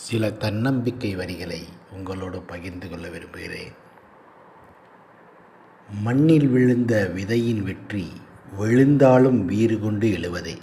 சில 0.00 0.30
தன்னம்பிக்கை 0.30 1.14
வரிகளை 1.14 1.66
உங்களோடு 1.92 2.40
பகிர்ந்து 2.42 2.88
கொள்ள 2.88 3.08
விரும்புகிறேன். 3.08 3.72
மண்ணில் 6.02 6.48
விழுந்த 6.48 7.10
விதையின் 7.14 7.62
வெற்றி 7.62 8.12
விழுந்தாலும் 8.56 9.44
வீறு 9.44 9.78
கொண்டு 9.78 10.08
எழுவதே. 10.08 10.56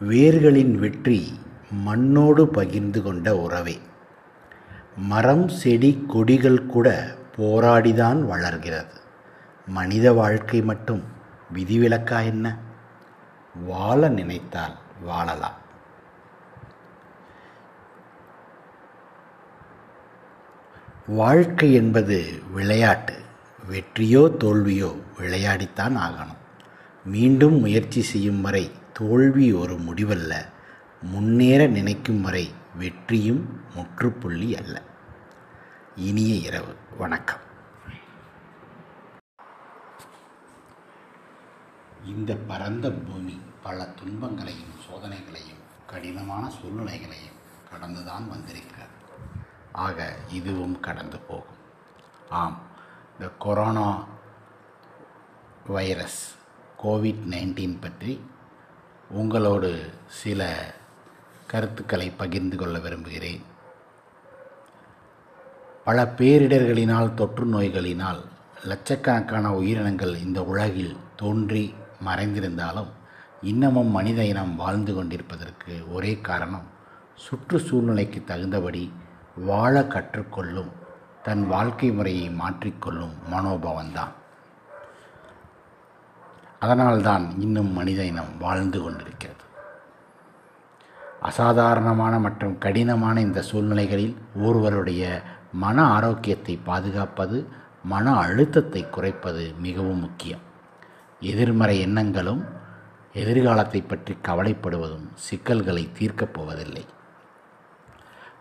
வேர்களின் 0.00 0.74
வெற்றி 0.74 1.38
மண்ணோடு 1.70 2.48
பகிர்ந்து 2.48 3.02
கொண்ட 3.02 3.36
உறவே. 3.36 3.78
மரம் 4.96 5.48
செடி 5.48 6.04
கொடிகள் 6.08 6.66
கூட 6.66 7.16
போராடிதான் 7.36 8.22
வளர்கிறது. 8.22 9.00
மனித 9.66 10.12
வாழ்க்கை 10.12 10.62
மட்டும் 10.62 11.04
விதிவிலக்கா 11.54 12.24
என்ன? 12.24 12.56
வாழ 13.64 14.08
நினைத்தால் 14.08 14.74
வாழலாம். 15.02 15.64
வாழ்க்கை 21.06 21.72
என்பது 21.72 22.42
விளையாட்டு. 22.52 23.22
வெற்றியோ 23.70 24.36
தோல்வியோ 24.36 25.02
விளையாடித்தான் 25.18 25.96
ஆகணும். 25.96 26.36
மீண்டும் 27.04 27.60
முயற்சி 27.60 28.02
செய்யும் 28.02 28.40
வரை 28.40 28.70
தோல்வி 28.92 29.52
ஒரு 29.52 29.74
முடிவல்ல. 29.74 30.34
முன்னேற 31.02 31.66
நினைக்கும் 31.66 32.20
வரை 32.20 32.54
வெற்றியும் 32.78 33.60
முற்றுப்புள்ளி 33.74 34.56
அல்ல. 34.56 34.82
இனிய 35.96 36.34
இரவு. 36.34 36.74
வணக்கம். 36.98 37.40
இந்த 42.04 42.36
பரந்த 42.36 42.92
பூமி 42.92 43.40
பல 43.62 43.84
துன்பங்களையும் 43.84 44.74
சோதனைகளையும் 44.90 45.62
கடினமான 45.86 46.50
சூழ்நிலைகளையும் 46.50 47.34
கடந்துதான் 47.70 48.28
வந்திருக்கிறது. 48.28 48.85
ஆக 49.84 50.06
இதுவும் 50.30 50.80
கடந்து 50.80 51.18
போகும். 51.18 51.60
ஆம் 52.30 52.58
இந்த 53.12 53.26
கொரோனா 53.38 53.88
வைரஸ் 55.66 56.20
கோவிட் 56.82 57.22
நைன்டீன் 57.32 57.80
பற்றி 57.80 58.12
உங்களோடு 59.10 59.70
சில 60.20 60.40
கருத்துக்களை 61.46 62.08
பகிர்ந்து 62.10 62.56
கொள்ள 62.56 62.78
விரும்புகிறேன். 62.78 63.42
பல 65.84 66.04
பேரிடர்களினால் 66.18 67.14
தொற்று 67.14 67.44
நோய்களினால் 67.46 68.22
லட்சக்கணக்கான 68.64 69.46
உயிரினங்கள் 69.54 70.14
இந்த 70.16 70.40
உலகில் 70.42 70.96
தோன்றி 71.16 71.74
மறைந்திருந்தாலும் 72.06 72.90
இன்னமும் 73.42 73.90
மனித 73.90 74.20
இனம் 74.24 74.54
வாழ்ந்து 74.56 74.92
கொண்டிருப்பதற்கு 74.94 75.72
ஒரே 75.92 76.12
காரணம் 76.28 76.66
சுற்றுச்சூழ்நிலைக்கு 77.24 78.20
தகுந்தபடி 78.24 78.82
வாழ 79.44 79.82
கற்றுக்கொள்ளும் 79.82 80.70
தன் 81.22 81.46
வாழ்க்கை 81.46 81.90
முறையை 81.90 82.30
மாற்றிக்கொள்ளும் 82.30 83.14
மனோபவன்தான் 83.32 84.14
அதனால்தான் 86.60 87.40
இன்னும் 87.40 87.72
மனித 87.72 88.04
இனம் 88.04 88.38
வாழ்ந்து 88.38 88.82
கொண்டிருக்கிறது. 88.82 89.44
அசாதாரணமான 91.20 92.18
மற்றும் 92.18 92.58
கடினமான 92.58 93.20
இந்த 93.20 93.42
சூழ்நிலைகளில் 93.42 94.16
ஒருவருடைய 94.36 95.22
மன 95.52 95.84
ஆரோக்கியத்தை 95.84 96.56
பாதுகாப்பது 96.64 97.48
மன 97.82 98.14
அழுத்தத்தை 98.14 98.90
குறைப்பது 98.90 99.54
மிகவும் 99.58 99.98
முக்கியம். 99.98 100.40
எதிர்மறை 101.20 101.80
எண்ணங்களும் 101.80 102.44
எதிர்காலத்தை 103.12 103.82
பற்றி 103.82 104.16
கவலைப்படுவதும் 104.28 105.08
சிக்கல்களை 105.14 105.88
தீர்க்கப் 105.98 106.32
போவதில்லை. 106.32 106.86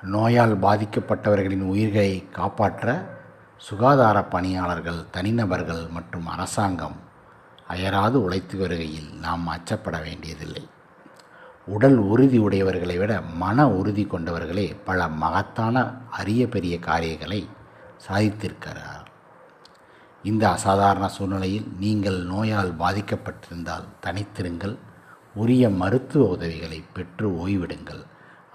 நோயால் 0.02 0.60
பாதிக்கப்பட்டவர்களின் 0.60 1.62
உயிர்களை 1.62 2.30
காப்பாற்ற 2.32 3.18
சுகாதார 3.58 4.24
பணியாளர்கள் 4.24 5.06
தனிநபர்கள் 5.12 5.88
மற்றும் 5.90 6.28
அரசாங்கம் 6.28 6.96
அயராது 7.68 8.24
உழைத்து 8.24 8.58
வருகையில் 8.58 9.14
நாம் 9.14 9.48
அச்சப்பட 9.48 10.02
வேண்டியதில்லை. 10.02 10.68
உடல் 11.66 11.98
உறுதி 11.98 12.40
உடையவர்களை 12.40 12.98
விட 12.98 13.22
மன 13.22 13.70
உறுதி 13.70 14.06
கொண்டவர்களே 14.06 14.76
பல 14.86 15.08
மகத்தான 15.08 15.94
அரிய 16.12 16.48
பெரிய 16.48 16.80
காரியங்களை 16.80 17.48
சாதித்திருக்கிறார். 18.08 19.06
இந்த 20.24 20.50
அசாதாரண 20.50 21.08
சூழ்நிலையில் 21.08 21.68
நீங்கள் 21.80 22.24
நோயால் 22.24 22.74
பாதிக்கப்பட்டிருந்தால் 22.80 23.86
தனித்திருங்கள். 24.02 24.78
உரிய 25.36 25.70
மருத்துவ 25.70 26.28
உதவிகளை 26.28 26.84
பெற்று 26.94 27.48
ஓய்விடுங்கள். 27.48 28.06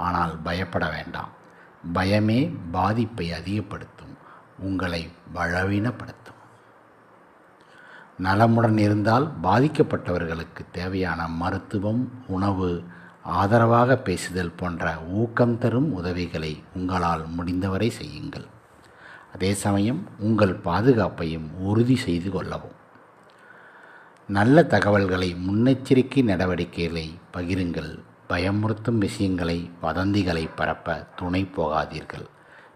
ஆனால் 0.06 0.34
பயப்பட 0.46 0.84
வேண்டாம். 0.88 1.32
பயமே 1.94 2.40
பாதிப்பை 2.72 3.26
அதிகப்படுத்தும் 3.40 4.14
உங்களை 4.58 5.02
பலவீனப்படுத்தும். 5.34 6.38
நலமுடன் 8.18 8.78
இருந்தால் 8.78 9.26
பாதிக்கப்பட்டவர்களுக்கு 9.42 10.62
தேவையான 10.72 11.20
மருத்துவம் 11.42 12.02
உணவு 12.26 12.70
ஆதரவாக 13.40 13.96
பேசுதல் 13.96 14.56
போன்ற 14.56 14.84
ஊக்கம் 15.18 15.58
தரும் 15.58 15.88
உதவிகளை 15.92 16.52
உங்களால் 16.76 17.24
முடிந்தவரை 17.36 17.88
செய்யுங்கள். 17.90 18.46
அதே 19.34 19.50
சமயம் 19.64 20.02
உங்கள் 20.18 20.54
பாதுகாப்பையும் 20.64 21.48
உறுதி 21.68 21.96
செய்து 22.06 22.30
கொள்ளவும். 22.30 22.76
நல்ல 24.28 24.62
தகவல்களை 24.72 25.28
முன்னெச்சரிக்கை 25.46 26.22
நடவடிக்கைகளை 26.24 27.06
பகிருங்கள். 27.34 27.92
பயமுறுத்தும் 28.30 28.98
விஷயங்களை 28.98 29.70
வதந்திகளை 29.82 30.44
பரப்ப 30.54 30.96
துணை 31.16 31.42
போகாதீர்கள். 31.56 32.26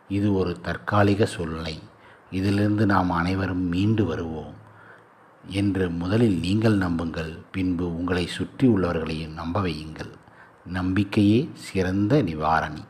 இது 0.09 0.29
ஒரு 0.35 0.53
தற்காலிக 0.61 1.27
சூழ்நிலை. 1.27 1.77
இதிலிருந்து 2.31 2.87
நாம் 2.87 3.11
அனைவரும் 3.11 3.65
மீண்டு 3.73 4.05
வருவோம் 4.05 4.55
என்று 5.61 5.91
முதலில் 5.91 6.39
நீங்கள் 6.39 6.77
நம்புங்கள் 6.77 7.33
பின்பு 7.51 7.87
உங்களை 7.97 8.27
சுற்றி 8.27 8.69
உள்ளவர்களையும் 8.69 9.39
நம்ப 9.41 9.61
வையுங்கள். 9.61 10.13
நம்பிக்கையே 10.79 11.41
சிறந்த 11.69 12.23
நிவாரணி. 12.23 12.85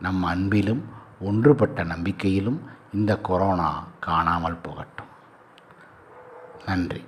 நம் 0.00 0.22
அன்பிலும் 0.24 0.82
ஒன்றுபட்ட 1.20 1.84
நம்பிக்கையிலும் 1.84 2.60
இந்த 2.92 3.12
கொரோனா 3.28 3.70
காணாமல் 4.00 4.62
போகட்டும். 4.62 5.12
நன்றி. 6.66 7.02